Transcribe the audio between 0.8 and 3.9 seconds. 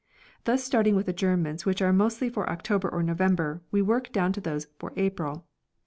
with adjournments which are mostly for October or November we